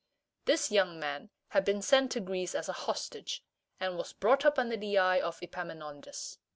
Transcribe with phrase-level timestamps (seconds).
[0.45, 3.43] This young man had been sent to Greece as a hostage,
[3.79, 6.39] and was brought up under the eye of Epaminondas.